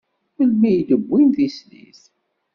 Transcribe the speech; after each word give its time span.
Melmi 0.37 0.71
i 0.79 0.83
d-wwin 0.89 1.29
tislit? 1.35 2.01